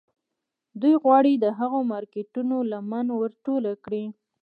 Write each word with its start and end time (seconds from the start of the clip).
دوی 0.81 0.95
غواړي 1.03 1.33
د 1.37 1.45
هغو 1.59 1.79
مارکیټونو 1.91 2.55
لمن 2.71 3.07
ور 3.19 3.31
ټوله 3.45 3.71
کړي 3.85 4.05